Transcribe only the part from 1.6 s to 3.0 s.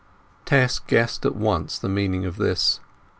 the meaning of this.